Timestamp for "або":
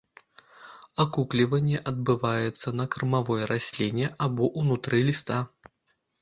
4.29-4.49